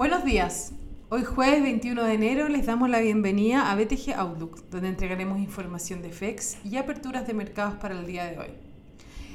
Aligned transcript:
Buenos 0.00 0.24
días. 0.24 0.72
Hoy 1.10 1.24
jueves 1.24 1.62
21 1.62 2.02
de 2.04 2.14
enero 2.14 2.48
les 2.48 2.64
damos 2.64 2.88
la 2.88 3.00
bienvenida 3.00 3.70
a 3.70 3.76
BTG 3.76 4.14
Outlook, 4.16 4.64
donde 4.70 4.88
entregaremos 4.88 5.38
información 5.38 6.00
de 6.00 6.08
FEX 6.08 6.56
y 6.64 6.78
aperturas 6.78 7.26
de 7.26 7.34
mercados 7.34 7.74
para 7.74 8.00
el 8.00 8.06
día 8.06 8.24
de 8.24 8.38
hoy. 8.38 8.48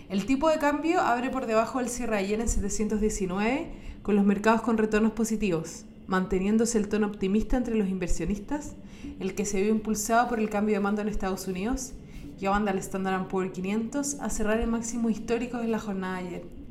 El 0.09 0.25
tipo 0.25 0.49
de 0.49 0.57
cambio 0.57 1.01
abre 1.01 1.29
por 1.29 1.45
debajo 1.45 1.77
del 1.77 1.89
cierre 1.89 2.17
ayer 2.17 2.41
en 2.41 2.49
719, 2.49 3.67
con 4.01 4.15
los 4.15 4.25
mercados 4.25 4.63
con 4.63 4.79
retornos 4.79 5.11
positivos, 5.11 5.85
manteniéndose 6.07 6.79
el 6.79 6.89
tono 6.89 7.05
optimista 7.05 7.57
entre 7.57 7.75
los 7.75 7.87
inversionistas, 7.87 8.73
el 9.19 9.35
que 9.35 9.45
se 9.45 9.61
vio 9.61 9.69
impulsado 9.69 10.27
por 10.27 10.39
el 10.39 10.49
cambio 10.49 10.73
de 10.73 10.79
mando 10.79 11.03
en 11.03 11.09
Estados 11.09 11.47
Unidos, 11.47 11.93
llevando 12.39 12.71
al 12.71 12.79
Standard 12.79 13.27
Poor's 13.27 13.51
500 13.51 14.15
a 14.19 14.31
cerrar 14.31 14.59
el 14.59 14.67
máximo 14.67 15.11
histórico 15.11 15.59
en 15.59 15.69
la 15.69 15.79
jornada 15.79 16.23
de 16.23 16.27
ayer. 16.27 16.64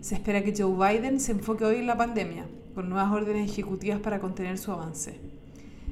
Se 0.00 0.14
espera 0.14 0.44
que 0.44 0.54
Joe 0.56 0.72
Biden 0.72 1.18
se 1.18 1.32
enfoque 1.32 1.64
hoy 1.64 1.76
en 1.76 1.88
la 1.88 1.96
pandemia, 1.96 2.46
con 2.74 2.88
nuevas 2.88 3.12
órdenes 3.12 3.50
ejecutivas 3.50 3.98
para 3.98 4.20
contener 4.20 4.56
su 4.56 4.70
avance. 4.70 5.18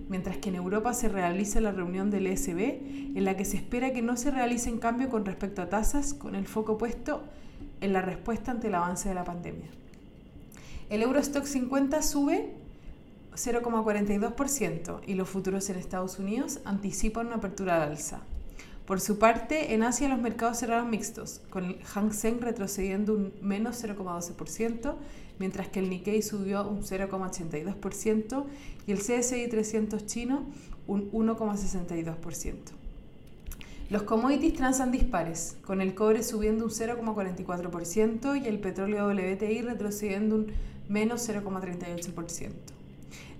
Mientras 0.08 0.36
que 0.36 0.50
en 0.50 0.54
Europa 0.54 0.94
se 0.94 1.08
realiza 1.08 1.60
la 1.60 1.72
reunión 1.72 2.10
del 2.10 2.28
ESB, 2.28 3.16
en 3.16 3.24
la 3.24 3.36
que 3.36 3.44
se 3.44 3.56
espera 3.56 3.92
que 3.92 4.02
no 4.02 4.16
se 4.16 4.30
realice 4.30 4.68
en 4.68 4.78
cambio 4.78 5.08
con 5.08 5.24
respecto 5.24 5.60
a 5.60 5.68
tasas, 5.68 6.14
con 6.14 6.36
el 6.36 6.46
foco 6.46 6.78
puesto 6.78 7.24
en 7.80 7.92
la 7.92 8.00
respuesta 8.00 8.52
ante 8.52 8.68
el 8.68 8.76
avance 8.76 9.08
de 9.08 9.16
la 9.16 9.24
pandemia. 9.24 9.66
El 10.88 11.02
Eurostock 11.02 11.44
50 11.44 12.00
sube 12.02 12.52
0,42% 13.34 15.00
y 15.04 15.14
los 15.14 15.28
futuros 15.28 15.68
en 15.68 15.78
Estados 15.78 16.20
Unidos 16.20 16.60
anticipan 16.64 17.26
una 17.26 17.36
apertura 17.36 17.82
al 17.82 17.90
alza. 17.90 18.20
Por 18.86 19.00
su 19.00 19.18
parte, 19.18 19.74
en 19.74 19.82
Asia 19.82 20.08
los 20.08 20.20
mercados 20.20 20.58
cerraron 20.58 20.90
mixtos, 20.90 21.40
con 21.50 21.64
el 21.64 21.78
Hang 21.82 22.12
Seng 22.12 22.40
retrocediendo 22.40 23.14
un 23.14 23.32
menos 23.42 23.82
0,12%, 23.82 24.94
mientras 25.40 25.68
que 25.68 25.80
el 25.80 25.90
Nikkei 25.90 26.22
subió 26.22 26.68
un 26.68 26.82
0,82% 26.82 28.44
y 28.86 28.92
el 28.92 28.98
CSI 28.98 29.48
300 29.48 30.06
chino 30.06 30.46
un 30.86 31.10
1,62%. 31.10 32.54
Los 33.90 34.04
commodities 34.04 34.54
transan 34.54 34.92
dispares, 34.92 35.56
con 35.64 35.80
el 35.80 35.96
cobre 35.96 36.22
subiendo 36.22 36.64
un 36.64 36.70
0,44% 36.70 38.40
y 38.40 38.46
el 38.46 38.60
petróleo 38.60 39.08
WTI 39.08 39.62
retrocediendo 39.62 40.36
un 40.36 40.52
menos 40.88 41.28
0,38%. 41.28 42.50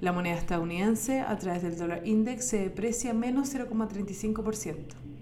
La 0.00 0.12
moneda 0.12 0.36
estadounidense 0.36 1.20
a 1.20 1.38
través 1.38 1.62
del 1.62 1.78
dólar 1.78 2.04
index 2.04 2.46
se 2.46 2.58
deprecia 2.58 3.14
menos 3.14 3.54
0,35%. 3.54 5.15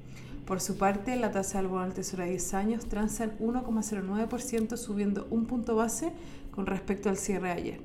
Por 0.46 0.60
su 0.60 0.76
parte, 0.76 1.16
la 1.16 1.30
tasa 1.30 1.58
del 1.58 1.68
bono 1.68 1.84
del 1.84 1.94
Tesoro 1.94 2.22
a 2.22 2.26
10 2.26 2.54
años 2.54 2.86
transa 2.86 3.24
en 3.24 3.38
1,09%, 3.38 4.76
subiendo 4.76 5.26
un 5.30 5.46
punto 5.46 5.74
base 5.74 6.12
con 6.50 6.66
respecto 6.66 7.08
al 7.08 7.16
cierre 7.16 7.48
de 7.48 7.54
ayer. 7.54 7.80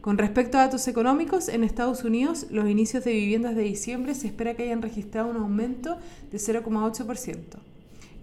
Con 0.00 0.18
respecto 0.18 0.58
a 0.58 0.62
datos 0.62 0.88
económicos, 0.88 1.48
en 1.48 1.62
Estados 1.62 2.02
Unidos 2.02 2.46
los 2.50 2.68
inicios 2.68 3.04
de 3.04 3.12
viviendas 3.12 3.54
de 3.54 3.62
diciembre 3.62 4.16
se 4.16 4.26
espera 4.26 4.54
que 4.54 4.64
hayan 4.64 4.82
registrado 4.82 5.30
un 5.30 5.36
aumento 5.36 5.96
de 6.32 6.38
0,8%. 6.38 7.38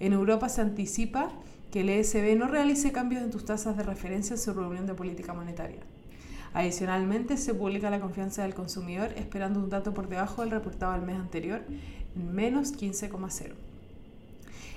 En 0.02 0.12
Europa 0.12 0.50
se 0.50 0.60
anticipa 0.60 1.32
que 1.72 1.82
el 1.82 1.90
ESB 1.90 2.38
no 2.38 2.48
realice 2.48 2.92
cambios 2.92 3.24
en 3.24 3.32
tus 3.32 3.46
tasas 3.46 3.78
de 3.78 3.84
referencia 3.84 4.34
en 4.34 4.40
su 4.42 4.54
reunión 4.54 4.88
de 4.88 4.94
política 4.94 5.34
monetaria. 5.34 5.80
Adicionalmente, 6.54 7.38
se 7.38 7.54
publica 7.54 7.90
la 7.90 8.00
confianza 8.00 8.44
del 8.44 8.54
consumidor 8.54 9.14
esperando 9.16 9.60
un 9.60 9.70
dato 9.70 9.94
por 9.94 10.10
debajo 10.10 10.42
del 10.42 10.52
reportado 10.52 10.94
al 10.94 11.02
mes 11.02 11.18
anterior, 11.18 11.62
en 12.16 12.34
menos 12.34 12.74
15,0. 12.74 13.54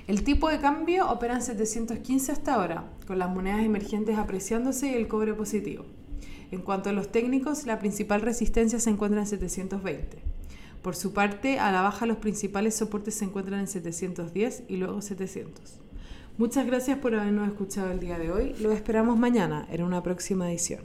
El 0.05 0.23
tipo 0.23 0.49
de 0.49 0.59
cambio 0.59 1.09
opera 1.09 1.35
en 1.35 1.41
715 1.41 2.31
hasta 2.31 2.55
ahora, 2.55 2.83
con 3.07 3.19
las 3.19 3.29
monedas 3.29 3.63
emergentes 3.63 4.17
apreciándose 4.17 4.91
y 4.91 4.95
el 4.95 5.07
cobre 5.07 5.33
positivo. 5.33 5.85
En 6.51 6.61
cuanto 6.61 6.89
a 6.89 6.93
los 6.93 7.11
técnicos, 7.11 7.65
la 7.65 7.79
principal 7.79 8.21
resistencia 8.21 8.79
se 8.79 8.89
encuentra 8.89 9.21
en 9.21 9.27
720. 9.27 10.17
Por 10.83 10.95
su 10.97 11.13
parte, 11.13 11.57
a 11.57 11.71
la 11.71 11.81
baja 11.81 12.05
los 12.05 12.17
principales 12.17 12.75
soportes 12.75 13.15
se 13.15 13.25
encuentran 13.25 13.61
en 13.61 13.67
710 13.67 14.63
y 14.67 14.75
luego 14.75 15.01
700. 15.01 15.79
Muchas 16.37 16.67
gracias 16.67 16.97
por 16.97 17.15
habernos 17.15 17.47
escuchado 17.47 17.91
el 17.91 17.99
día 17.99 18.19
de 18.19 18.31
hoy. 18.31 18.55
Lo 18.59 18.71
esperamos 18.71 19.17
mañana 19.17 19.65
en 19.71 19.83
una 19.83 20.03
próxima 20.03 20.51
edición. 20.51 20.81